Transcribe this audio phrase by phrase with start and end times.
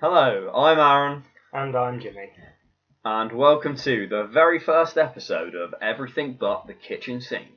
[0.00, 2.30] Hello, I'm Aaron, And I'm Jimmy.
[3.04, 7.56] and welcome to the very first episode of Everything But the Kitchen Sink.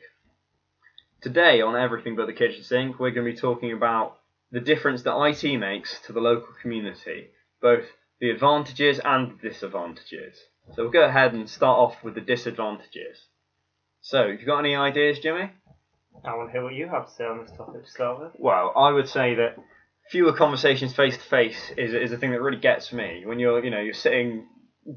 [1.22, 4.18] Today, on Everything But the Kitchen Sink, we're going to be talking about
[4.52, 7.28] the difference that IT makes to the local community,
[7.62, 7.86] both
[8.20, 10.36] the advantages and the disadvantages.
[10.74, 13.28] So we'll go ahead and start off with the disadvantages.
[14.02, 15.52] So, have you got any ideas, Jimmy?
[16.26, 18.32] I want to hear what you have to say on this topic to start with.
[18.38, 19.58] Well, I would say that
[20.12, 23.24] fewer conversations face to face is is a thing that really gets me.
[23.26, 24.46] When you're, you know, you're sitting,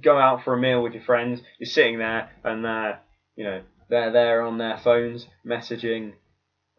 [0.02, 3.00] go out for a meal with your friends, you're sitting there and they're,
[3.36, 6.14] you know, they're there on their phones messaging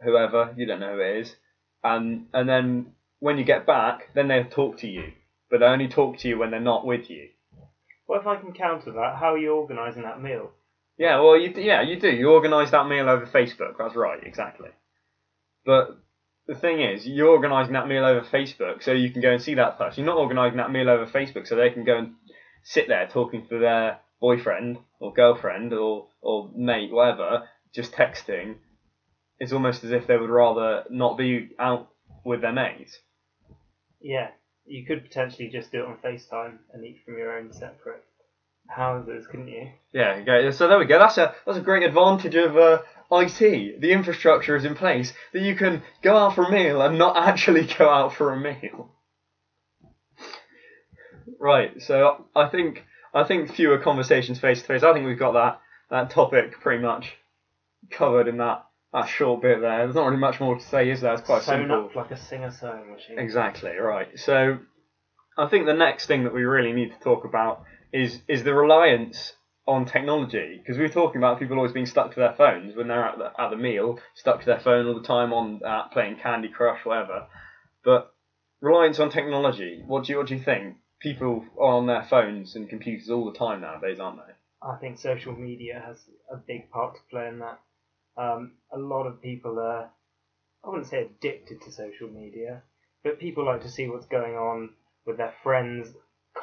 [0.03, 1.35] whoever you don't know who it is,
[1.83, 5.13] and and then when you get back, then they talk to you,
[5.49, 7.29] but they only talk to you when they're not with you.
[8.05, 9.15] What if I can counter that?
[9.19, 10.51] How are you organising that meal?
[10.97, 12.09] Yeah, well, you yeah you do.
[12.09, 13.77] You organise that meal over Facebook.
[13.79, 14.69] That's right, exactly.
[15.65, 15.97] But
[16.47, 19.55] the thing is, you're organising that meal over Facebook so you can go and see
[19.55, 20.03] that person.
[20.03, 22.13] You're not organising that meal over Facebook so they can go and
[22.63, 28.55] sit there talking to their boyfriend or girlfriend or or mate, whatever, just texting.
[29.39, 31.89] It's almost as if they would rather not be out
[32.23, 32.99] with their mates.
[33.99, 34.29] Yeah,
[34.65, 38.03] you could potentially just do it on FaceTime and eat from your own separate
[38.67, 39.69] houses, couldn't you?
[39.93, 40.51] Yeah, okay.
[40.51, 40.99] So there we go.
[40.99, 42.79] That's a that's a great advantage of uh,
[43.11, 43.81] IT.
[43.81, 47.17] The infrastructure is in place that you can go out for a meal and not
[47.27, 48.91] actually go out for a meal.
[51.39, 51.81] Right.
[51.81, 52.83] So I think
[53.13, 54.83] I think fewer conversations face to face.
[54.83, 57.13] I think we've got that that topic pretty much
[57.91, 59.83] covered in that that short bit there.
[59.83, 61.13] There's not really much more to say, is there?
[61.13, 61.85] It's quite Sewn simple.
[61.85, 63.19] up like a singer sewing machine.
[63.19, 64.07] Exactly right.
[64.17, 64.59] So
[65.37, 68.53] I think the next thing that we really need to talk about is is the
[68.53, 69.33] reliance
[69.67, 72.87] on technology because we were talking about people always being stuck to their phones when
[72.87, 75.87] they're at the, at the meal, stuck to their phone all the time on uh,
[75.89, 77.27] playing Candy Crush, whatever.
[77.83, 78.13] But
[78.61, 79.83] reliance on technology.
[79.85, 80.77] What do you what do you think?
[81.01, 84.33] People are on their phones and computers all the time nowadays, aren't they?
[84.61, 85.97] I think social media has
[86.31, 87.59] a big part to play in that.
[88.17, 89.89] Um, a lot of people are,
[90.63, 92.63] I wouldn't say addicted to social media,
[93.03, 94.69] but people like to see what's going on
[95.05, 95.89] with their friends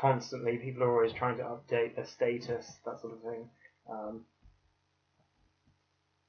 [0.02, 0.58] constantly.
[0.58, 3.48] People are always trying to update their status, that sort of thing.
[3.88, 4.24] Um,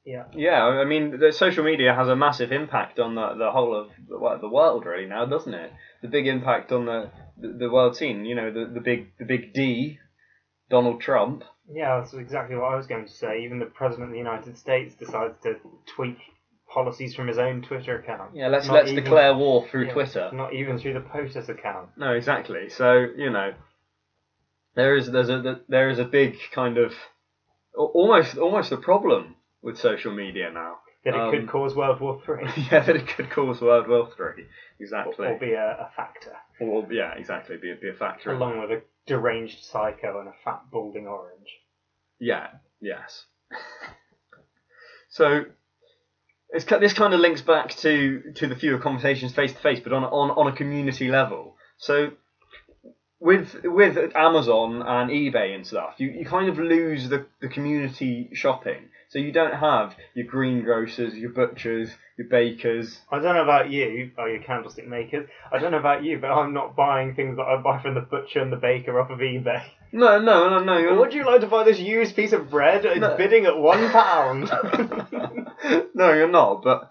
[0.05, 3.75] yeah, Yeah, I mean, the social media has a massive impact on the, the whole
[3.75, 5.71] of the, well, the world, really now, doesn't it?
[6.01, 8.25] The big impact on the, the, the world scene.
[8.25, 9.99] You know, the, the big the big D,
[10.69, 11.43] Donald Trump.
[11.71, 13.43] yeah, that's exactly what I was going to say.
[13.43, 15.55] Even the president of the United States decides to
[15.95, 16.17] tweak
[16.73, 18.35] policies from his own Twitter account.
[18.35, 20.29] Yeah, let's Not let's even- declare war through yeah, Twitter.
[20.33, 21.89] Not even through the POTUS account.
[21.97, 22.69] No, exactly.
[22.69, 23.53] So you know,
[24.75, 26.93] there is there's a there is a big kind of
[27.77, 30.77] al- almost almost a problem with social media now.
[31.05, 32.45] That it Um, could cause World War Three.
[32.71, 34.45] yeah, that it could cause World War Three.
[34.79, 35.27] Exactly.
[35.27, 37.57] or be a, a factor, Or, yeah, exactly.
[37.57, 38.31] Be a, be a factor.
[38.31, 41.49] in along with a deranged psycho and a fat balding orange.
[42.19, 42.47] Yeah.
[42.81, 43.25] Yes.
[45.09, 45.43] so
[46.53, 49.91] it's, this kind of links back to to the fewer conversations face to face, but
[49.93, 51.55] on on on a community level.
[51.77, 52.11] So
[53.19, 58.29] with with Amazon and eBay and stuff, you, you kind of lose the, the community
[58.33, 58.89] shopping.
[59.09, 62.99] So you don't have your greengrocers, your butchers, your bakers.
[63.11, 65.29] I don't know about you, oh, you candlestick makers.
[65.51, 68.01] I don't know about you, but I'm not buying things that I buy from the
[68.01, 69.61] butcher and the baker off of eBay.
[69.91, 70.95] No, no, no, no.
[70.99, 72.85] Would you like to buy this used piece of bread?
[72.85, 73.15] It's No.
[73.15, 74.49] bidding at one pound.
[75.93, 76.61] no, you're not.
[76.63, 76.89] But,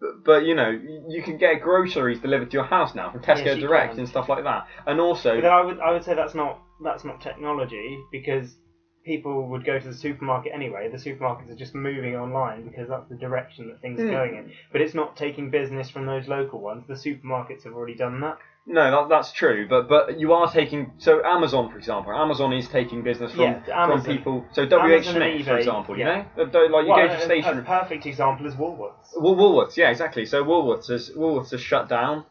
[0.00, 3.44] but but you know, you can get groceries delivered to your house now from Tesco
[3.44, 3.98] Yes, you Direct can.
[4.00, 4.66] and stuff like that.
[4.86, 8.56] And also, But I would I would say that's not that's not technology because
[9.04, 10.88] people would go to the supermarket anyway.
[10.88, 14.10] The supermarkets are just moving online because that's the direction that things are Hmm.
[14.10, 14.52] going in.
[14.70, 16.84] But it's not taking business from those local ones.
[16.86, 18.38] The supermarkets have already done that.
[18.66, 19.66] No, that, that's true.
[19.68, 23.86] But but you are taking so Amazon, for example, Amazon is taking business from Yeah,
[23.86, 24.44] from people.
[24.52, 27.64] So WH Smith, for example, you know, like you Well, go a- to a, station.
[27.64, 29.10] perfect example is Woolworths.
[29.16, 30.26] Wool- Woolworths, yeah, exactly.
[30.26, 32.24] So Woolworths has Woolworths has shut down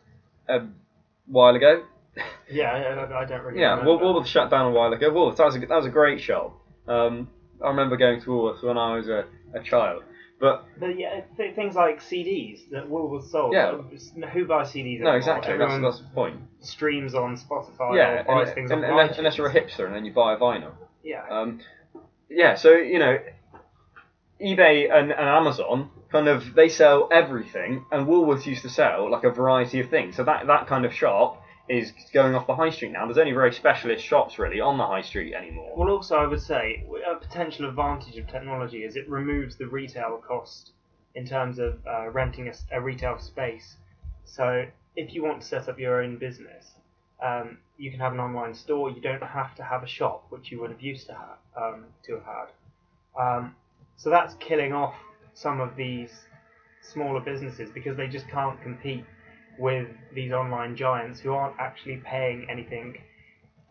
[0.48, 0.62] a
[1.28, 1.83] while ago.
[2.50, 3.62] Yeah, I, I don't really.
[3.62, 4.04] Yeah, remember.
[4.04, 5.10] Woolworths shut down a while ago.
[5.12, 6.57] Woolworths that was a, that was a great shop.
[6.88, 7.30] Um,
[7.63, 10.04] I remember going to Woolworths when I was a, a child.
[10.41, 13.53] But But yeah, th- things like CDs that Woolworths sold.
[13.53, 13.77] Yeah.
[14.29, 14.99] Who buys CDs?
[14.99, 15.15] no, anymore?
[15.17, 15.51] exactly.
[15.53, 16.35] That's, Everyone that's the point.
[16.61, 19.17] streams on Spotify Yeah, or buys and- things and- on unless, iTunes.
[19.19, 20.71] unless you're a hipster and then you buy a vinyl.
[21.03, 21.23] Yeah.
[21.29, 21.59] Um,
[22.29, 23.19] yeah, so you know,
[24.41, 29.23] eBay and, and Amazon kind of they sell everything, and Woolworths used to sell like
[29.23, 30.15] a variety of things.
[30.15, 31.40] So that that kind of shop
[31.71, 33.06] is going off the high street now.
[33.06, 35.71] There's only very specialist shops really on the high street anymore.
[35.77, 40.21] Well, also, I would say a potential advantage of technology is it removes the retail
[40.27, 40.71] cost
[41.15, 43.77] in terms of uh, renting a retail space.
[44.25, 44.65] So,
[44.95, 46.65] if you want to set up your own business,
[47.21, 48.89] Um, you can have an online store.
[48.89, 51.85] You don't have to have a shop, which you would have used to have um,
[52.06, 52.50] to have had.
[53.24, 53.56] Um,
[53.95, 54.95] so that's killing off
[55.33, 56.12] some of these
[56.81, 59.06] smaller businesses because they just can't compete
[59.59, 62.98] with these online giants who aren't actually paying anything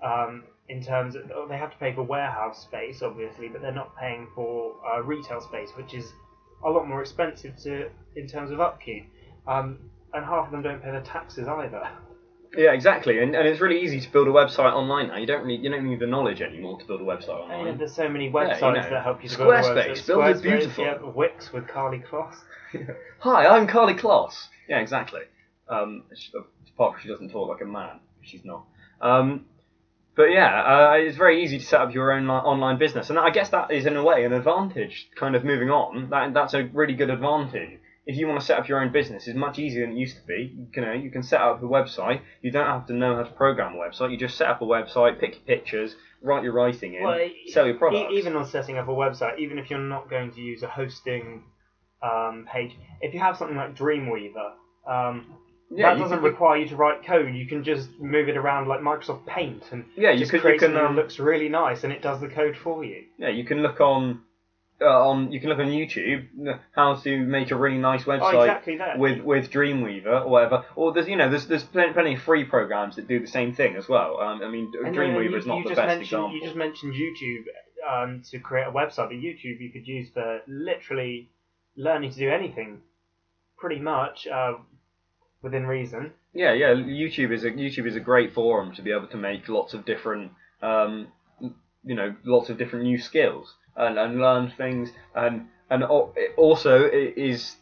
[0.02, 3.72] um, in terms of oh, they have to pay for warehouse space, obviously, but they're
[3.72, 6.12] not paying for uh, retail space, which is
[6.64, 9.10] a lot more expensive to in terms of upkeep.
[9.46, 9.78] Um,
[10.12, 11.88] and half of them don't pay their taxes either.
[12.56, 15.18] Yeah, exactly, and, and it's really easy to build a website online now.
[15.18, 17.78] You don't need you don't need the knowledge anymore to build a website you online.
[17.78, 20.06] there's so many you websites know, that help you to build a Squarespace, website.
[20.06, 20.84] build it beautiful.
[20.84, 22.34] Yeah, Wix with Karlie Kloss.
[23.20, 24.48] Hi, I'm Karlie Kloss.
[24.68, 25.22] Yeah, exactly.
[25.70, 26.30] Um, she,
[26.74, 28.64] apart from she doesn't talk like a man, she's not.
[29.00, 29.46] Um,
[30.16, 33.18] but yeah, uh, it's very easy to set up your own li- online business, and
[33.18, 35.08] I guess that is in a way an advantage.
[35.16, 37.78] Kind of moving on, that that's a really good advantage.
[38.06, 40.16] If you want to set up your own business, it's much easier than it used
[40.16, 40.52] to be.
[40.56, 42.22] You can, uh, you can set up a website.
[42.42, 44.10] You don't have to know how to program a website.
[44.10, 47.66] You just set up a website, pick your pictures, write your writing in, Well, sell
[47.66, 48.12] your e- products.
[48.12, 51.44] even on setting up a website, even if you're not going to use a hosting
[52.02, 54.52] um, page, if you have something like Dreamweaver,
[54.88, 55.34] um,
[55.70, 57.34] yeah, that you doesn't can- require you to write code.
[57.34, 60.38] You can just move it around like Microsoft Paint and Yeah, you just could.
[60.38, 60.68] You create can.
[60.70, 63.04] something Um, that looks really nice, and it does the code for you.
[63.18, 64.22] Yeah, you can look on
[64.82, 68.34] uh, on you can look on YouTube uh, how to make a really nice website
[68.34, 68.98] oh, exactly that.
[68.98, 70.64] with with Dreamweaver or whatever.
[70.74, 73.54] Or there's you know there's there's plenty, plenty of free programs that do the same
[73.54, 74.18] thing as well.
[74.20, 76.34] Um, I mean And, uh, Dreamweaver you, is not you the just best mentioned, example.
[76.34, 77.44] You just mentioned YouTube
[77.88, 81.28] um, to create a website, but YouTube you could use for literally
[81.76, 82.80] learning to do anything,
[83.58, 84.54] pretty much uh,
[85.42, 86.12] within reason.
[86.32, 86.68] Yeah, yeah.
[86.74, 89.84] YouTube is a YouTube is a great forum to be able to make lots of
[89.84, 90.32] different,
[90.62, 91.08] um,
[91.40, 97.16] you know, lots of different new skills and, and learn things and and also it
[97.16, 97.56] is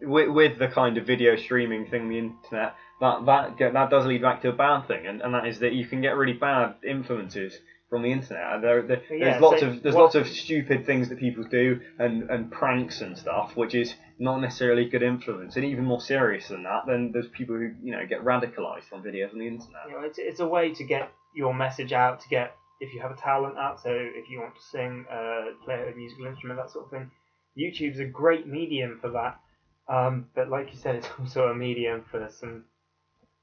[0.00, 4.22] with, with the kind of video streaming thing, the internet that that that does lead
[4.22, 6.74] back to a bad thing, and, and that is that you can get really bad
[6.86, 8.60] influences from the internet.
[8.62, 11.44] There, there Yeah, there's lots so of there's what- lots of stupid things that people
[11.44, 15.56] do and, and pranks and stuff, which is not necessarily good influence.
[15.56, 19.02] And even more serious than that, then there's people who you know get radicalized on
[19.02, 19.82] videos on the internet.
[19.88, 23.00] You know, it's, it's a way to get your message out, to get if you
[23.00, 23.80] have a talent out.
[23.80, 27.10] So if you want to sing, uh, play a musical instrument, that sort of thing.
[27.56, 29.40] YouTube's a great medium for that.
[29.88, 32.64] Um, but like you said, it's also a medium for some.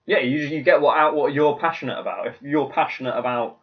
[0.05, 2.27] Yeah, you you get what out what you're passionate about.
[2.27, 3.59] If you're passionate about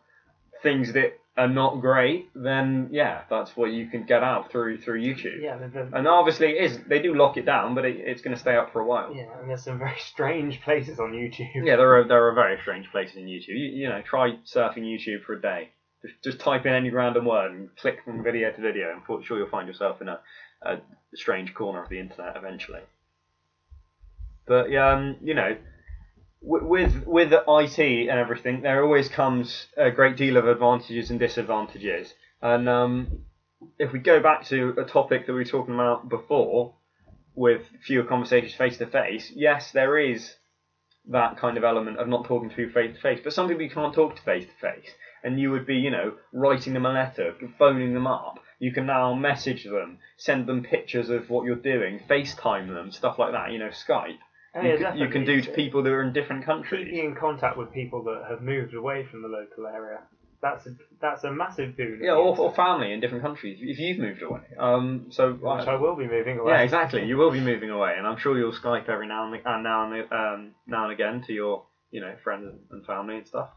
[0.62, 5.00] things that are not great, then yeah, that's what you can get out through through
[5.00, 5.40] YouTube.
[5.40, 8.20] Yeah, the, the, And obviously, it is they do lock it down, but it, it's
[8.20, 9.14] going to stay up for a while.
[9.14, 11.64] yeah, and there's some very strange places on YouTube.
[11.64, 13.48] Yeah, there are there are very strange places in YouTube.
[13.48, 15.70] You, you know, try surfing YouTube for a day.
[16.02, 19.22] Just, just type in any random word and click from video to video, and for
[19.22, 20.20] sure you'll find yourself in a,
[20.62, 20.78] a
[21.14, 22.80] strange corner of the internet eventually.
[24.46, 25.56] But um, you know,
[26.42, 32.14] with with IT and everything, there always comes a great deal of advantages and disadvantages.
[32.40, 33.24] And um,
[33.78, 36.74] if we go back to a topic that we were talking about before,
[37.34, 40.34] with fewer conversations face to face, yes, there is
[41.08, 43.20] that kind of element of not talking to people face to face.
[43.22, 44.90] But some people you can't talk to face to face,
[45.22, 48.38] and you would be, you know, writing them a letter, phoning them up.
[48.58, 53.18] You can now message them, send them pictures of what you're doing, FaceTime them, stuff
[53.18, 53.52] like that.
[53.52, 54.18] You know, Skype.
[54.54, 56.86] Oh, you, yeah, can, you can do to people that are in different countries.
[56.86, 60.00] Keeping in contact with people that have moved away from the local area.
[60.42, 62.00] That's a that's a massive boon.
[62.02, 64.40] Yeah, or, or family in different countries if you've moved away.
[64.58, 66.52] Um, so which I will be moving away.
[66.52, 67.04] Yeah, exactly.
[67.04, 69.92] You will be moving away, and I'm sure you'll Skype every now and, and now
[69.92, 73.50] and um, now and again to your you know friends and family and stuff.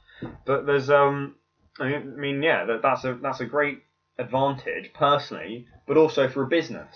[0.46, 1.36] But there's um,
[1.80, 3.84] I mean, I mean yeah, that, that's a that's a great
[4.20, 6.94] advantage personally, but also for a business.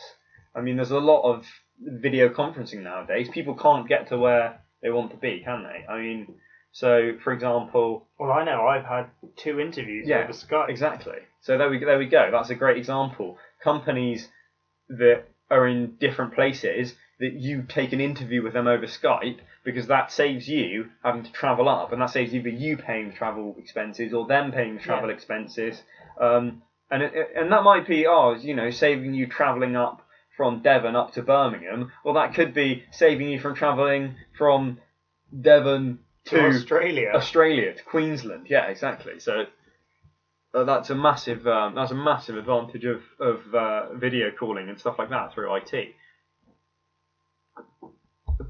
[0.54, 1.46] I mean, there's a lot of
[1.80, 3.30] video conferencing nowadays.
[3.30, 5.86] People can't get to where they want to be, can they?
[5.92, 6.36] I mean,
[6.72, 10.70] so for example, Well, I know I've had two interviews Yeah, over Skype.
[10.70, 11.20] Exactly.
[11.42, 12.30] So there we there we go.
[12.32, 13.38] That's a great example.
[13.64, 14.30] Companies
[14.90, 19.88] that are in different places that you take an interview with them over Skype because
[19.88, 23.56] that saves you having to travel up, and that saves either you paying the travel
[23.58, 25.16] expenses or them paying the travel Yeah.
[25.16, 25.82] expenses.
[26.20, 30.02] Um, and it, and that might be oh you know saving you travelling up
[30.38, 31.92] from Devon up to Birmingham.
[32.06, 34.78] Well, that could be saving you from travelling from
[35.42, 37.12] Devon to to Australia.
[37.14, 38.48] Australia to Queensland.
[38.50, 39.20] Yeah, exactly.
[39.20, 39.46] So
[40.54, 44.80] uh, that's a massive um, that's a massive advantage of of uh, video calling and
[44.80, 45.96] stuff like that through IT.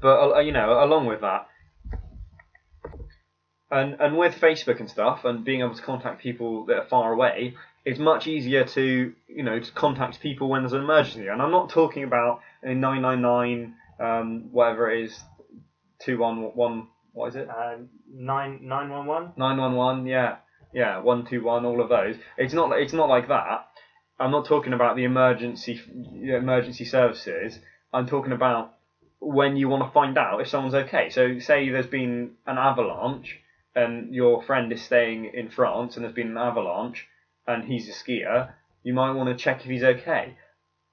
[0.00, 1.48] But uh, you know, along with that,
[3.70, 7.12] and and with Facebook and stuff, and being able to contact people that are far
[7.12, 7.54] away,
[7.88, 11.26] it's much easier to you know to contact people when there's an emergency.
[11.28, 15.18] And I'm not talking about a nine nine nine um, whatever it is
[15.98, 17.48] two one one What is it?
[17.48, 17.76] Uh,
[18.12, 19.32] nine nine one one.
[19.38, 20.06] Nine one one.
[20.06, 20.36] Yeah,
[20.74, 20.98] yeah.
[20.98, 21.64] One two one.
[21.64, 22.16] All of those.
[22.36, 22.78] It's not.
[22.78, 23.66] It's not like that.
[24.20, 25.80] I'm not talking about the emergency
[26.22, 27.58] emergency services.
[27.94, 28.74] I'm talking about
[29.18, 31.08] when you want to find out if someone's okay.
[31.08, 33.40] So say there's been an avalanche
[33.74, 37.06] and your friend is staying in France and there's been an avalanche
[37.48, 38.52] and he's a skier,
[38.84, 40.36] you might want to check if he's okay.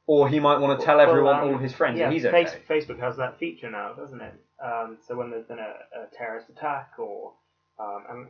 [0.07, 2.25] Or he might want to tell Well, everyone, um, all his friends, yeah, that he's
[2.25, 2.45] okay.
[2.45, 4.33] Face, Facebook has that feature now, doesn't it?
[4.63, 7.33] Um, so when there's been a, a terrorist attack or
[7.79, 8.27] um, an,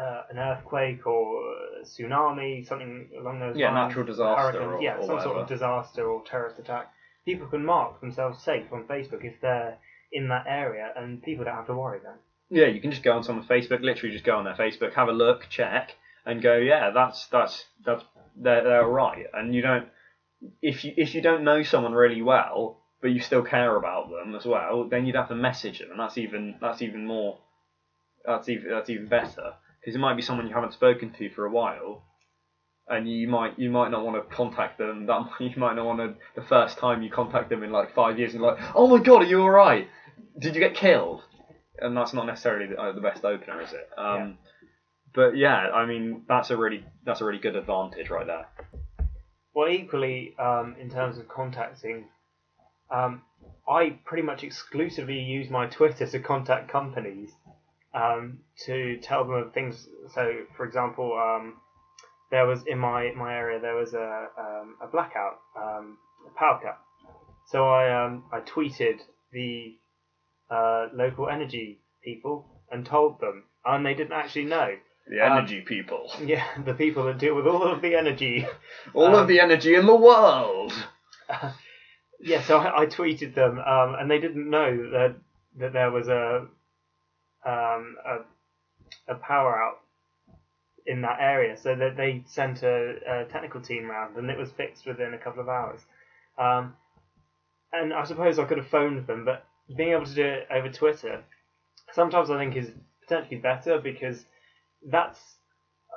[0.00, 1.42] uh, an earthquake or
[1.80, 5.36] a tsunami, something along those Yeah, lines, Yeah, natural disaster or- yeah, or some sort
[5.38, 6.92] of disaster or terrorist attack.
[7.24, 9.76] People can mark themselves safe on Facebook if they're
[10.12, 12.14] in that area, and people don't have to worry then.
[12.50, 15.08] Yeah, you can just go on someone's Facebook, literally just go on their Facebook, have
[15.08, 15.96] a look, check,
[16.28, 18.04] and go, yeah, that's that's that's
[18.36, 19.24] they're, they're right.
[19.32, 19.88] And you don't
[20.60, 24.34] if you if you don't know someone really well, but you still care about them
[24.36, 27.38] as well, then you'd have to message them, and that's even that's even more
[28.24, 31.46] that's even that's even better because it might be someone you haven't spoken to for
[31.46, 32.04] a while.
[32.90, 35.06] And you might you might not want to contact them.
[35.06, 38.18] That you might not want to the first time you contact them in like five
[38.18, 39.88] years and like, oh my god, are you all right?
[40.38, 41.22] Did you get killed?
[41.80, 43.88] and that's not necessarily the, uh, the best opener, is it?
[43.96, 44.38] Um,
[45.14, 48.46] But yeah, I mean that's a really that's a really good advantage right there.
[49.54, 52.04] Well, equally, um, in terms of contacting,
[52.90, 53.22] um,
[53.68, 57.32] I pretty much exclusively use my Twitter to contact companies
[57.92, 59.88] um, to tell them of things.
[60.14, 61.56] So, for example, um,
[62.30, 66.60] there was in my, my area there was a, um, a blackout, um, a power
[66.62, 66.78] cut.
[67.46, 69.00] So I I tweeted
[69.32, 69.76] the
[70.50, 74.76] uh, local energy people and told them, and they didn't actually know.
[75.08, 78.46] The Um, energy people, Yeah, the people that deal with all of the energy.
[78.94, 80.72] all um, of the energy in the world.
[82.20, 85.14] yeah, so I, I tweeted them, um, and they didn't know that
[85.56, 86.46] that there was a
[87.44, 89.80] um, a, a power out
[90.86, 91.56] in that area.
[91.56, 95.18] So that they sent a, a technical team round, and it was fixed within a
[95.18, 95.80] couple of hours.
[96.38, 96.74] Um,
[97.72, 99.44] and I suppose I could have phoned them, but
[99.76, 101.22] being able to do it over Twitter,
[101.92, 102.70] sometimes I think is
[103.02, 104.24] potentially better because
[104.86, 105.20] that's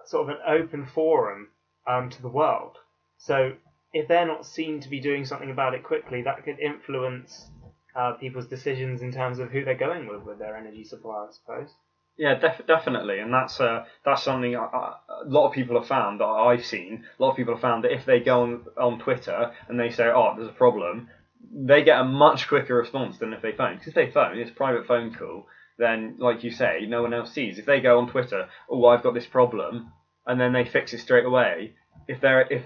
[0.06, 1.50] sort of an open forum
[1.88, 2.78] um, to the world.
[3.18, 3.54] So
[3.94, 7.50] if they're not seen to be doing something about it quickly, that could influence
[7.96, 11.32] uh, people's decisions in terms of who they're going with with their energy supply, I
[11.32, 11.70] suppose.
[12.18, 14.96] Yeah, def- definitely, and that's uh, that's something I, I,
[15.26, 17.04] a lot of people have found that I've seen.
[17.18, 19.90] A lot of people have found that if they go on on Twitter and they
[19.90, 21.10] say, "Oh, there's a problem,"
[21.54, 23.76] they get a much quicker response than if they phone.
[23.76, 25.48] Because if they phone, it's private phone call.
[25.82, 27.58] Then, like you say, no one else sees.
[27.58, 29.92] If they go on Twitter, "Oh, I've got this problem,"
[30.28, 31.74] and then they fix it straight away.
[32.08, 32.64] If they're if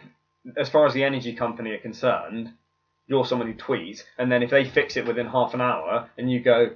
[0.58, 2.52] as far as the energy company are concerned,
[3.08, 6.30] you're someone who tweets, and then if they fix it within half an hour, and
[6.30, 6.76] you go,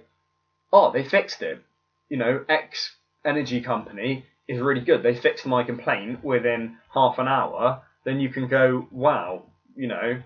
[0.72, 1.62] "Oh, they fixed it,"
[2.08, 5.04] you know, X energy company is really good.
[5.04, 7.82] They fixed my complaint within half an hour.
[8.06, 9.44] Then you can go, wow,
[9.76, 10.22] you know,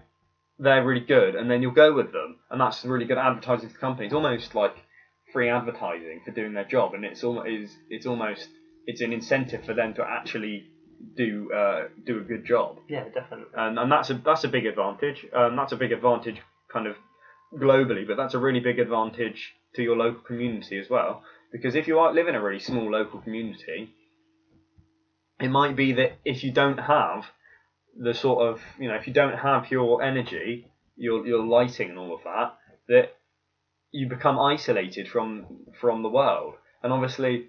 [0.60, 3.80] they're really good, and then you'll go with them, and that's really good advertising for
[3.80, 4.14] companies.
[4.14, 4.76] Almost like
[5.34, 8.48] free advertising for doing their job, and it's almost it's, it's almost
[8.86, 10.66] it's an incentive for them to actually
[11.18, 13.48] do uh, do a good job Yeah, definitely.
[13.56, 15.26] and, and that's a that's a big advantage.
[15.34, 16.40] Um, that's a big advantage
[16.72, 16.96] kind of
[17.54, 21.24] globally, but that's a really big advantage to your local community as well.
[21.52, 23.94] Because if you are, live in a really small local community,
[25.40, 27.26] it might be that if you don't have
[27.96, 32.00] the sort of you know if you don't have your energy, your your lighting and
[32.00, 32.56] all of that,
[32.88, 33.16] that
[33.94, 35.46] you become isolated from
[35.80, 36.56] from the world.
[36.84, 37.48] And obviously,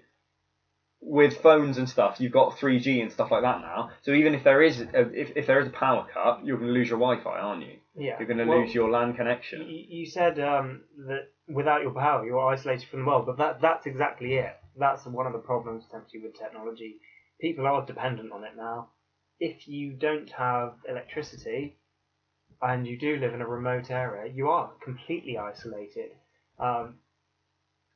[1.01, 3.89] with phones and stuff, you've got 3G and stuff like that now.
[4.03, 6.69] So even if there is a, if, if there is a power cut, you're going
[6.69, 7.75] to lose your Wi-Fi, aren't you?
[7.97, 8.15] yeah.
[8.17, 9.67] You're going to Well, lose your LAN connection.
[9.67, 13.85] you said um, that without your power, you're isolated from the world, but that that's
[13.85, 14.55] exactly it.
[14.77, 16.95] That's one of the problems potentially with technology.
[17.41, 18.89] People are dependent on it now.
[19.39, 21.77] If you don't have electricity
[22.61, 26.11] and you do live in a remote area, you are completely isolated.
[26.59, 26.95] Um,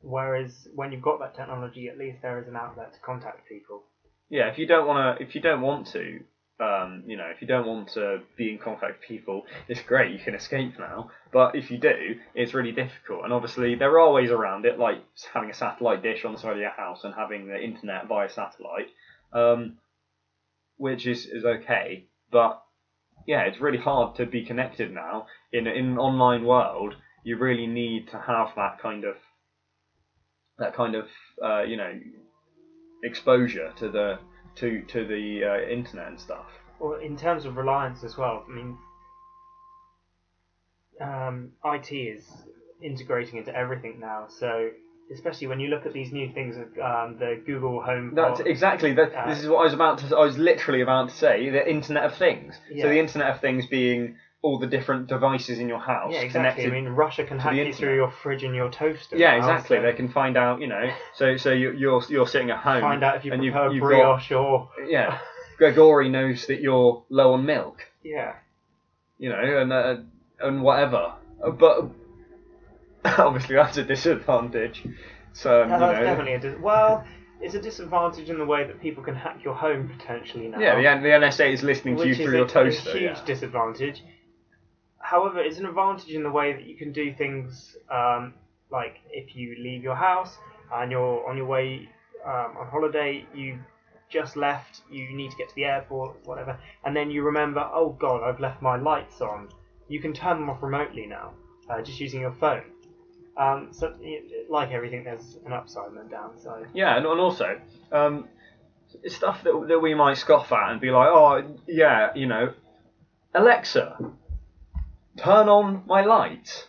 [0.02, 3.84] whereas when you've got that technology, at least there is an outlet to contact people.
[4.30, 6.20] Yeah, if you don't want to, if you don't want to,
[6.60, 10.12] um, you know, if you don't want to be in contact with people, it's great.
[10.12, 11.10] You can escape now.
[11.32, 13.24] But if you do, it's really difficult.
[13.24, 14.98] And obviously, there are ways around it, like
[15.34, 18.30] having a satellite dish on the side of your house and having the internet via
[18.30, 18.90] satellite,
[19.34, 19.78] um,
[20.78, 22.06] which is is okay.
[22.32, 22.62] But
[23.26, 26.96] yeah, it's really hard to be connected now in in an online world.
[27.24, 29.16] You really need to have that kind of
[30.58, 31.08] that kind of
[31.44, 32.00] uh, you know
[33.04, 34.20] exposure to the
[34.56, 36.46] to to the uh, internet and stuff.
[36.80, 38.78] Well, in terms of reliance as well, I mean,
[41.02, 42.26] um, IT is
[42.82, 44.28] integrating into everything now.
[44.30, 44.70] So
[45.12, 48.14] especially when you look at these new things um, the Google Home.
[48.16, 48.94] That's exactly.
[48.94, 50.16] That, Uh, this is what I was about to.
[50.16, 52.60] I was literally about to say the Internet of Things.
[52.72, 52.84] Yeah.
[52.84, 56.64] So the Internet of Things being all the different devices in your house yeah, exactly.
[56.64, 56.78] connected.
[56.78, 57.78] I mean, Russia can to hack the you internet.
[57.80, 59.18] through your fridge and your toaster.
[59.18, 59.78] yeah, now, exactly.
[59.78, 60.62] so They can find out.
[60.62, 60.90] You know.
[61.16, 62.82] So so you, you're you're sitting at home.
[62.82, 65.18] find out if you and you've- prefer you've got- brioche or Yeah.
[65.58, 67.82] Gregory knows that you're low on milk.
[68.04, 68.36] yeah.
[69.18, 69.98] You know, and uh,
[70.40, 71.14] and whatever.
[71.44, 71.90] Uh, But
[73.20, 74.84] obviously that's a disadvantage.
[75.34, 76.04] So um, No, you that's know.
[76.06, 77.04] definitely a dis- well.
[77.42, 80.60] It's a disadvantage in the way that people can hack your home potentially now.
[80.60, 82.90] Yeah, the, the NSA is listening to you which is through a, your toaster.
[82.90, 83.26] a huge yeah.
[83.26, 84.04] disadvantage.
[85.00, 88.34] However, it's an advantage in the way that you can do things um,
[88.72, 90.38] like if you leave your house
[90.74, 91.90] and you're on your way
[92.26, 93.60] um, on holiday, you
[94.10, 97.96] just left, you need to get to the airport, whatever, and then you remember, oh
[98.00, 99.50] god, I've left my lights on.
[99.88, 101.34] You can turn them off remotely now,
[101.70, 102.64] uh, just using your phone.
[103.38, 103.96] Um, so,
[104.50, 106.68] like everything, there's an upside and a downside.
[106.74, 107.60] Yeah, and, also
[107.92, 108.28] um,
[109.08, 112.54] stuff that that we might scoff at and be like, oh yeah, you know,
[113.34, 113.98] Alexa,
[115.18, 116.68] turn on my lights.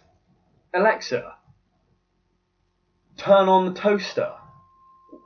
[0.75, 1.35] Alexa,
[3.17, 4.33] turn on the toaster.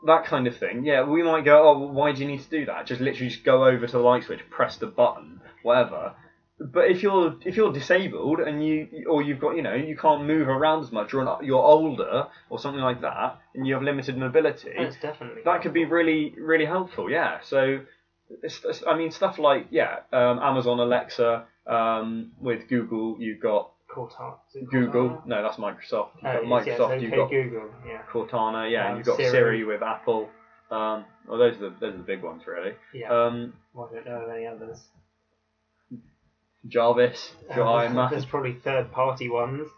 [0.07, 0.85] That kind of thing.
[0.85, 2.87] Yeah, we might go, oh, why do you need to do that?
[2.87, 6.15] Just literally just go over to the light switch, press the button, whatever.
[6.61, 10.25] But if you're if you're disabled and you or you've got you know you can't
[10.25, 14.17] move around as much or you're older or something like that and you have limited
[14.17, 17.81] mobility, It's definitely that could be really really helpful yeah so
[18.43, 23.71] it's, it's- i mean stuff like yeah um, amazon alexa um, with google you've got
[23.95, 24.35] Cortana.
[24.71, 25.27] google Cortana?
[25.27, 27.71] no that's microsoft you've Oh, got yes, okay, you've got Google.
[27.87, 28.03] Yeah.
[28.13, 29.31] cortana yeah Um, and you've got Siri.
[29.31, 30.29] siri, with apple
[30.71, 33.11] um, well those are the, those are the big ones really Yeah.
[33.13, 34.81] um, Well, I don't know of any others.
[36.67, 39.69] jarvis Uh, your There's probably third-party ones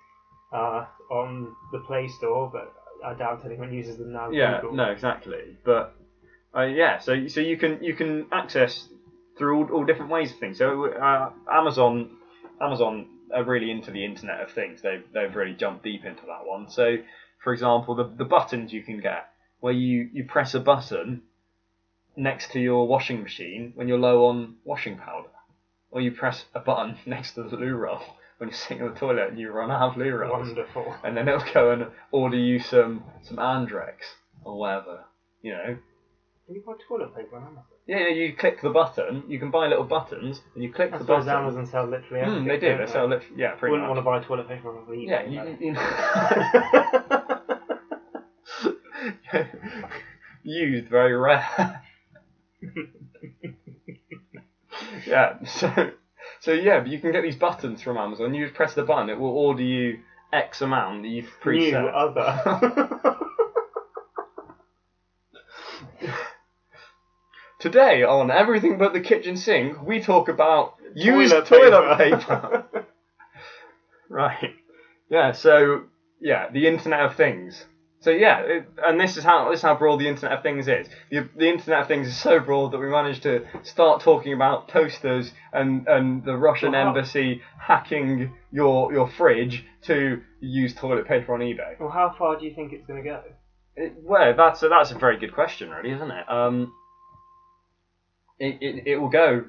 [0.52, 2.72] uh, on the Play Store, but
[3.04, 4.30] I doubt anyone uses them now.
[4.30, 4.76] yeah Google.
[4.76, 5.94] no exactly but
[6.56, 8.88] uh, yeah so so you can you can access
[9.36, 12.10] through all, all different ways of things so uh, amazon
[12.60, 16.46] amazon are really into the internet of things they've they've really jumped deep into that
[16.46, 16.96] one so
[17.42, 19.28] for example the, the buttons you can get
[19.60, 21.22] where you you press a button
[22.16, 25.28] next to your washing machine when you're low on washing powder
[25.90, 28.00] or you press a button next to the loo roll
[28.38, 30.94] when you're sitting on the toilet and you run out of loo rolls Wonderful.
[31.04, 33.94] and then it'll go and order you some some Andrex
[34.44, 35.04] or whatever.
[35.42, 35.78] You know.
[36.46, 37.64] Can you buy toilet paper on Amazon?
[37.86, 39.24] Yeah, you click the button.
[39.28, 41.28] You can buy little buttons, and you click the button.
[41.28, 42.44] Amazon sell literally Hmm, everything.
[42.46, 42.68] they do.
[42.76, 44.04] don't They sell lit- yeah, pretty Wouldn't much.
[44.04, 45.08] want to buy toilet paper off of eBay.
[45.08, 45.40] Yeah, you,
[49.32, 49.32] though.
[49.32, 49.46] you,
[50.62, 51.82] you used very rare.
[55.06, 55.90] yeah, so
[56.40, 58.34] so yeah, but you can get these buttons from Amazon.
[58.34, 59.98] You just press the button, it will order you
[60.32, 61.82] X amount that you've preset.
[61.82, 63.16] New other.
[67.66, 72.64] Today on Everything But the Kitchen Sink, we talk about used toilet paper.
[74.08, 74.54] right.
[75.10, 75.32] Yeah.
[75.32, 75.86] So
[76.20, 77.66] yeah, the Internet of Things.
[77.98, 80.68] So yeah, it, and this is how this is how broad the Internet of Things
[80.68, 80.86] is.
[81.10, 84.68] The, the Internet of Things is so broad that we managed to start talking about
[84.68, 86.90] toasters and, and the Russian Wow.
[86.90, 91.80] embassy hacking your your fridge to use toilet paper on eBay.
[91.80, 93.22] well, how far do you think it's going to go?
[93.74, 96.30] It, well, that's a, that's a very good question, really, isn't it?
[96.30, 96.72] Um,
[98.38, 99.44] it, it, it will go,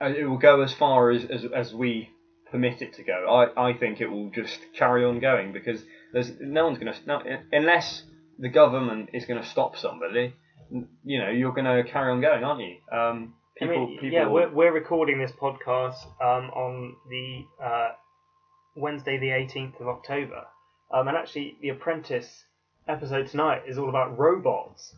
[0.00, 2.10] uh, it will go as far as, as, as we
[2.50, 3.26] permit it to go.
[3.28, 6.98] I, I think it will just carry on going because there's no one's going to
[7.06, 8.02] no, unless
[8.38, 10.34] the government is going to stop somebody.
[11.04, 12.76] You know, you're going to carry on going, aren't you?
[12.92, 14.08] Um, I mean, people.
[14.10, 17.88] yeah, we're, we're recording this podcast um, on the uh,
[18.76, 20.44] Wednesday, the 18th of October.
[20.92, 22.44] Um, and actually, The Apprentice
[22.88, 24.94] episode tonight is all about robots.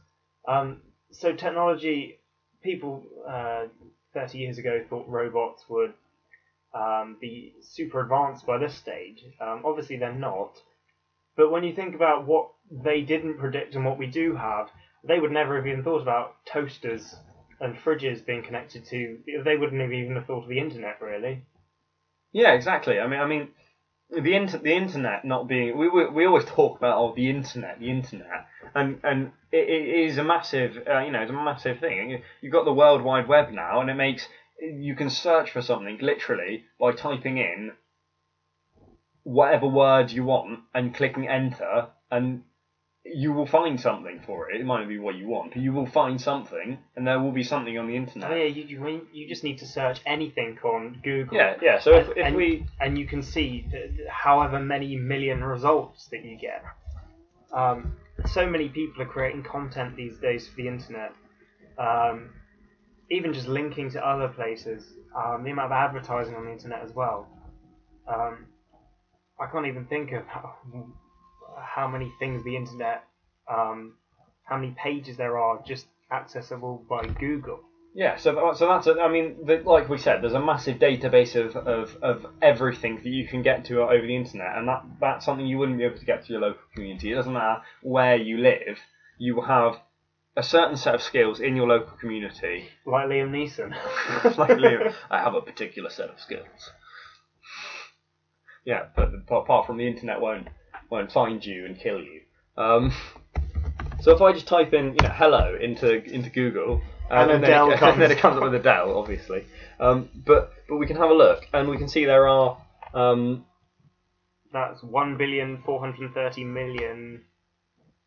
[0.47, 2.21] Um, so, technology,
[2.63, 3.65] people uh,
[4.15, 5.93] 30 years ago thought robots would
[6.75, 9.25] um, be super advanced by this stage.
[9.41, 10.57] Um, obviously, they're not.
[11.37, 14.71] But when you think about what they didn't predict and what we do have,
[15.05, 17.17] they would never have even thought about toasters
[17.61, 19.19] and fridges being connected to.
[19.45, 21.45] They wouldn't have even have thought of the internet, really.
[22.33, 22.99] Yeah, exactly.
[22.99, 23.49] I mean, I mean,
[24.21, 27.79] the inter- the internet not being we, we we always talk about oh the internet,
[27.79, 31.79] the internet, and and it, it is a massive uh, you know it's a massive
[31.79, 32.23] thing.
[32.41, 34.29] You've got the World Wide Web now, and it makes
[34.61, 37.73] you can search for something literally by typing in
[39.25, 42.43] whatever word you want and clicking enter, and
[43.05, 44.61] you will find something for it.
[44.61, 47.33] It might not be what you want, but you will find something, and there will
[47.33, 48.31] be something on the internet.
[48.31, 51.37] Oh yeah, you, you you just need to search anything on Google.
[51.37, 51.79] yeah, yeah.
[51.81, 53.67] So if, And- if and- we and you can see
[54.09, 56.63] however many million results that you get.
[57.53, 57.95] Um,
[58.27, 61.13] so many people are creating content these days for the internet.
[61.79, 62.31] Um,
[63.11, 64.95] even just linking to other places.
[65.17, 67.29] Um, the amount of advertising on the internet as well.
[68.09, 68.47] Um,
[69.41, 70.23] I can't even think of
[71.63, 73.05] how, many things the internet,
[73.49, 73.95] um,
[74.45, 77.61] how many pages there are just accessible by Google.
[77.95, 80.79] Yeah, so that- so that's a, I mean, the, like we said, there's a massive
[80.79, 84.83] database of, of, of everything that you can get to over the internet, and that
[85.01, 87.13] that's something you wouldn't be able to get to your local community.
[87.13, 88.79] It doesn't matter where you live,
[89.19, 89.77] you will have
[90.37, 92.65] a certain set of skills in your local community.
[92.87, 93.71] Like Liam Neeson.
[94.39, 96.71] like Liam, I have a particular set of skills.
[98.65, 100.49] Yeah, but apart from the internet won't
[100.93, 102.21] won't find you and kill you.
[102.57, 102.93] Um,
[104.03, 107.79] so if I just type in, you know, hello into into Google, And then it,
[107.79, 109.45] comes then it comes up with Adele, obviously.
[109.81, 112.57] Um, but but we can have a look, and we can see there are
[112.95, 113.45] um,
[114.53, 117.25] That's one billion four hundred thirty million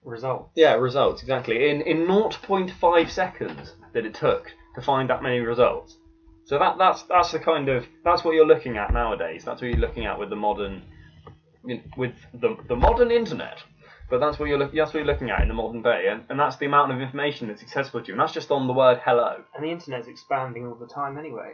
[0.04, 0.52] results.
[0.56, 5.98] yeah results exactly in in 0.5 seconds that it took to find that many results.
[6.46, 9.44] So that that's that's the kind of that's what you're looking at nowadays.
[9.46, 10.84] That's what you're looking at with the modern
[11.98, 13.58] with the the modern internet.
[14.08, 16.24] But that's what you're look, that's what you're looking at in the modern day, and,
[16.30, 18.14] and that's the amount of information that's accessible to you.
[18.14, 19.38] And that's just on the word hello.
[19.56, 21.54] And the internet's expanding all the time anyway.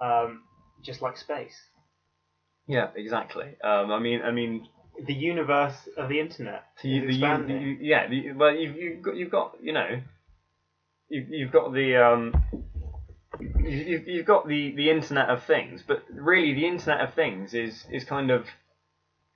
[0.00, 0.42] Um,
[0.82, 1.54] just like space.
[2.66, 3.54] Yeah, exactly.
[3.62, 4.66] Um, I mean, I mean,
[5.06, 7.62] The universe of the internet you, is the, you, expanding.
[7.62, 10.00] you, yeah, the, well, you've, you've got, you've got, you know,
[11.08, 12.34] you've, you've got the, um,
[13.40, 17.54] you- you've, you've got the, the Internet of Things, but really the Internet of Things
[17.54, 18.46] is, is kind of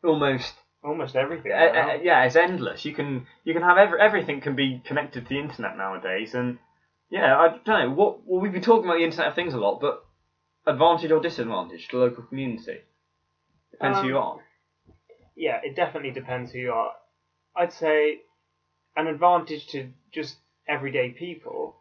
[0.04, 1.52] almost, Almost everything.
[1.52, 2.84] uh, uh, yeah, it's endless.
[2.84, 6.58] You can, you can have every, everything can be connected to the Internet nowadays, and
[7.10, 8.26] yeah, I don't know what.
[8.26, 10.04] Well, we've been talking about the Internet of Things a lot, but
[10.66, 12.78] advantage or disadvantage to the local community
[13.70, 14.40] depends who you Um, are.
[15.36, 16.92] yeah, it definitely depends who you are.
[17.56, 18.20] I'd say
[18.96, 20.36] an advantage to just
[20.68, 21.76] everyday people.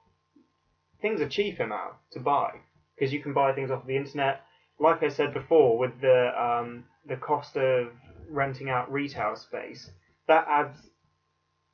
[1.02, 2.52] Things are cheaper now to buy
[2.96, 4.42] because you can buy things off the internet.
[4.80, 7.90] Like I said before, with the um, the cost of
[8.30, 9.90] renting out retail space,
[10.28, 10.78] that adds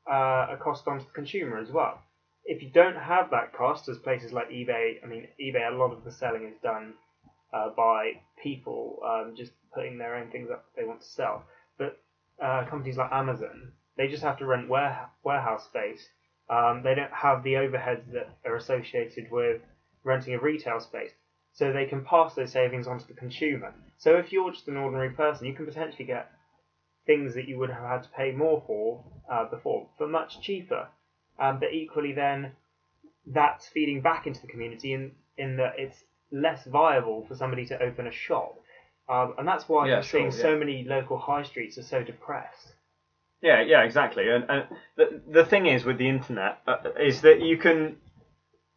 [0.09, 2.01] uh, a cost onto the consumer as well.
[2.45, 5.91] If you don't have that cost, as places like eBay, I mean eBay, a lot
[5.91, 6.93] of the selling is done
[7.53, 11.43] uh, by people um, just putting their own things up that they want to sell.
[11.77, 11.99] But
[12.41, 16.07] uh, companies like Amazon, they just have to rent ware- warehouse space.
[16.49, 19.61] Um, they don't have the overheads that are associated with
[20.03, 21.11] renting a retail space,
[21.53, 23.73] so they can pass those savings on to the consumer.
[23.97, 26.31] So if you're just an ordinary person, you can potentially get
[27.09, 30.87] things that you would have had to pay more for uh, before for much cheaper.
[31.39, 32.51] Um, but equally, then
[33.25, 37.81] that's feeding back into the community in in that it's less viable for somebody to
[37.81, 38.53] open a shop.
[39.09, 42.03] Um, and that's why Yeah, you're seeing sure, so many local high streets are so
[42.03, 42.73] depressed.
[43.41, 44.29] Yeah, yeah, exactly.
[44.29, 45.05] And, and the
[45.39, 47.97] the thing is with the internet uh, is that you can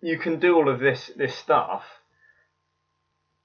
[0.00, 1.84] you can do all of this this stuff,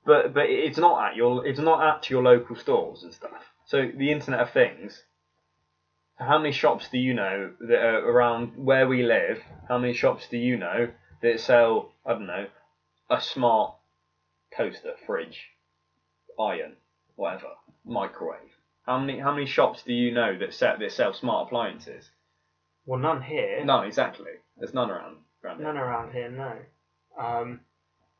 [0.06, 3.44] but but it's not at your it's not at your local stores and stuff.
[3.68, 5.04] So the Internet of Things.
[6.16, 9.44] How many shops do you know that are around where we live?
[9.68, 10.90] How many shops do you know
[11.22, 12.48] that sell I don't know
[13.10, 13.76] a smart
[14.56, 15.50] toaster, fridge,
[16.40, 16.78] iron,
[17.18, 17.50] whatever,
[17.84, 18.56] microwave?
[18.86, 22.10] How many how many shops do you know that sell that sell smart appliances?
[22.86, 23.66] Well, none here.
[23.66, 24.32] No, exactly.
[24.58, 25.18] There's none around.
[25.44, 25.68] around here.
[25.68, 26.54] None around here, no.
[27.22, 27.60] Um,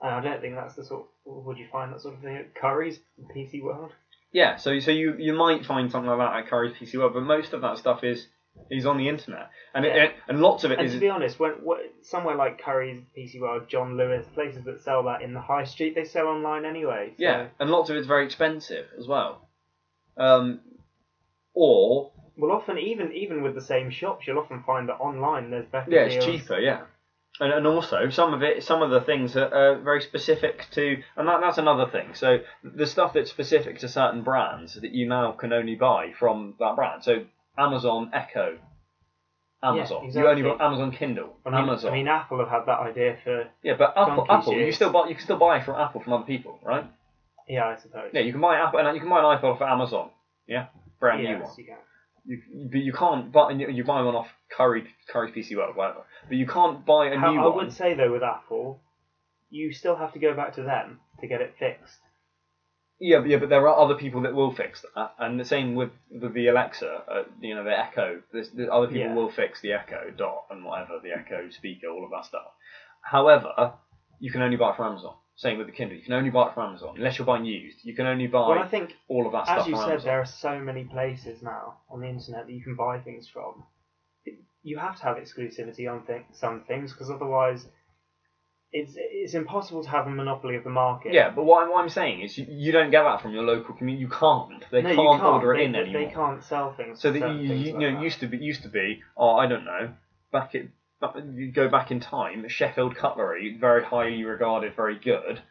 [0.02, 1.08] and I don't think that's the sort.
[1.26, 3.00] Of, Would you find that sort of thing at Currys
[3.34, 3.94] PC World?
[4.32, 7.24] Yeah, so so you you might find something like that at Currys PC World, but
[7.24, 8.28] most of that stuff is
[8.70, 9.96] is on the internet, and Yeah.
[10.06, 13.04] it, and lots of it And is to be honest, when what, somewhere like Currys
[13.16, 16.66] PC World, John Lewis, places that sell that in the high street, they sell online
[16.66, 17.10] anyway.
[17.18, 17.24] So.
[17.24, 19.48] yeah, and lots of it's very expensive as well.
[20.18, 20.60] Um,
[21.54, 25.66] or Well, often even even with the same shops, you'll often find that online there's
[25.68, 26.42] better yeah, it's deals.
[26.42, 26.60] cheaper.
[26.60, 26.82] Yeah,
[27.40, 31.02] and and also some of it, some of the things are, are very specific to,
[31.16, 32.14] and that, that's another thing.
[32.16, 36.56] So the stuff that's specific to certain brands that you now can only buy from
[36.60, 37.04] that brand.
[37.04, 37.26] So
[37.58, 38.58] Amazon Echo.
[39.64, 40.04] Amazon.
[40.12, 40.58] Yeah, You only exactly.
[40.60, 41.38] buy Amazon Kindle.
[41.46, 41.92] I mean, Amazon.
[41.92, 45.08] I mean, Apple have had that idea for Yeah, but Apple, Apple, you still buy,
[45.10, 46.86] you can still buy from Apple from other people, right?
[47.50, 48.12] yeah, I suppose.
[48.14, 50.10] Yeah, you can buy Apple, and you can buy an iPhone for Amazon.
[50.48, 50.68] Yeah,
[51.00, 51.52] brand new one.
[51.58, 51.78] you can.
[52.28, 56.02] You, but you can't buy, you you buy one off Curry, Curry PC World, whatever.
[56.28, 57.56] But you can't buy a How- new I one.
[57.56, 58.82] would say though, with Apple,
[59.50, 62.00] you still have to go back to them to get it fixed.
[63.00, 65.76] Yeah, but, yeah, but there are other people that will fix that, and the same
[65.76, 68.22] with, with the Alexa, uh, you know, the Echo.
[68.34, 69.14] There's, the other people Yeah.
[69.14, 72.48] will fix the Echo Dot and whatever, the Echo speaker, all of that stuff.
[73.04, 73.74] However,
[74.20, 75.14] you can only buy it from Amazon.
[75.38, 75.96] Same with the Kindle.
[75.98, 77.78] You can only buy it from Amazon unless you're buying used.
[77.84, 79.90] You can only buy Well, I think all of that stuff as you from said,
[79.92, 80.08] Amazon.
[80.08, 83.64] there are so many places now on the internet that you can buy things from.
[84.64, 87.68] You have to have exclusivity on th- some things because otherwise,
[88.74, 91.14] it's it's impossible to have a monopoly of the market.
[91.14, 93.44] Yeah, but what I'm, what I'm saying is you, you don't get that from your
[93.44, 94.02] local community.
[94.02, 94.66] You can't.
[94.72, 96.02] They no, can't, you can't order it they, in they- anymore.
[96.02, 97.00] They can't sell things.
[97.00, 98.02] So that you, you, like know, that.
[98.02, 99.04] used to be used to be.
[99.16, 99.94] Oh, I don't know.
[100.32, 100.70] Back it.
[101.02, 102.48] You go back in time.
[102.48, 105.42] Sheffield cutlery, very highly regarded, very good.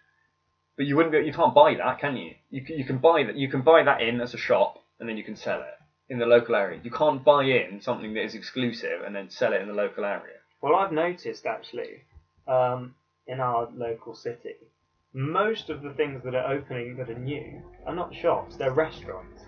[0.77, 1.25] But you wouldn't.
[1.25, 2.35] You can't buy that, can you?
[2.51, 3.37] You can, you can buy that.
[3.37, 5.77] You can buy that in as a shop, and then you can sell it
[6.09, 6.81] in the local area.
[6.83, 10.05] You can't buy in something that is exclusive and then sell it in the local
[10.05, 10.35] area.
[10.61, 12.03] Well, I've noticed actually,
[12.47, 12.95] um,
[13.27, 14.57] in our local city,
[15.13, 19.43] most of the things that are opening that are new are not shops; they're restaurants,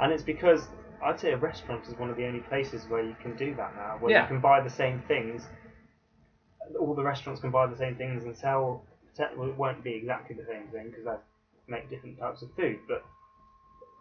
[0.00, 0.68] and it's because
[1.02, 3.74] I'd say a restaurant is one of the only places where you can do that
[3.76, 4.22] now, where Yeah.
[4.22, 5.48] you can buy the same things.
[6.78, 8.84] All the restaurants can buy the same things and sell.
[9.36, 11.16] Well, it won't be exactly the same thing because they
[11.66, 13.04] make different types of food, but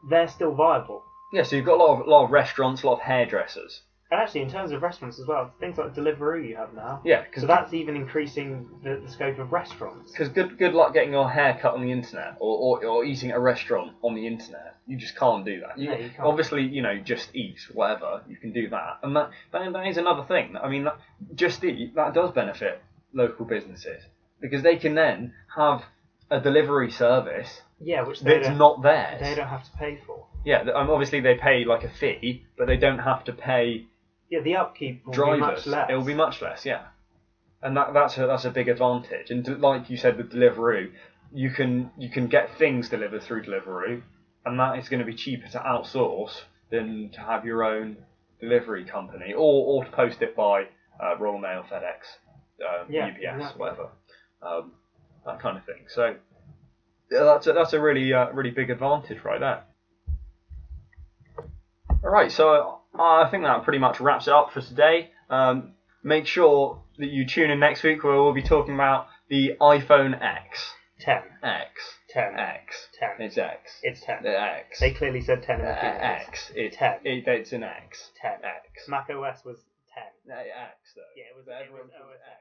[0.09, 1.03] they're still viable.
[1.33, 3.81] Yeah, so you've got a lot of lot of restaurants, a lot of hairdressers.
[4.11, 7.01] And actually, in terms of restaurants as well, things like Deliveroo you have now.
[7.05, 10.11] Yeah, because So that's even increasing the, the scope of restaurants.
[10.11, 13.31] Because good, good luck getting your hair cut on the internet or, or, or eating
[13.31, 14.75] at a restaurant on the internet.
[14.85, 15.77] You just can't do that.
[15.79, 16.19] You, No, you can't.
[16.27, 18.99] Obviously, you know, just eat, whatever, you can do that.
[19.01, 20.57] And that, that, that is another thing.
[20.61, 20.97] I mean, that,
[21.33, 22.81] just eat, that does benefit
[23.13, 24.03] local businesses.
[24.41, 25.83] Because they can then have
[26.29, 29.21] a delivery service Yeah, which they that's not theirs.
[29.21, 30.25] they don't have to pay for.
[30.43, 33.85] Yeah, um, obviously they pay like a fee, but they don't have to pay
[34.31, 35.41] Yeah, the upkeep will be drivers.
[35.41, 35.89] much less.
[35.89, 36.85] It will be much less, yeah.
[37.61, 39.29] And that, that's a that's a big advantage.
[39.29, 40.89] And like you said with Deliveroo,
[41.33, 44.01] you can you can get things delivered through Deliveroo,
[44.45, 46.41] and that is going to be cheaper to outsource
[46.71, 47.97] than to have your own
[48.39, 50.63] delivery company or or to post it by
[51.03, 51.99] uh, Royal Mail, FedEx,
[52.65, 53.59] um, Yeah, UPS, exactly.
[53.59, 53.89] whatever,
[54.41, 54.71] um,
[55.25, 55.83] that kind of thing.
[55.89, 56.15] So
[57.11, 59.63] yeah, that's a, that's a really uh, really big advantage right there.
[62.03, 65.11] All right, so I think that pretty much wraps it up for today.
[65.29, 65.73] Um,
[66.03, 70.21] make sure that you tune in next week where we'll be talking about the iPhone
[70.21, 70.73] X.
[70.99, 71.21] 10.
[71.41, 71.69] X.
[72.09, 72.37] 10.
[72.37, 72.87] X.
[72.99, 73.09] 10.
[73.19, 73.79] It's X.
[73.81, 74.23] It's 10.
[74.23, 74.79] The X.
[74.79, 76.27] They clearly said 10 in the keywords.
[76.27, 76.51] X.
[76.55, 76.99] It's 10.
[77.03, 78.11] It, it's an X.
[78.21, 78.31] 10.
[78.43, 78.87] X.
[78.87, 79.57] Mac OS was
[79.95, 80.03] 10.
[80.29, 81.01] Uh, X though.
[81.15, 82.40] Yeah, it was, it everyone was calls OS it X.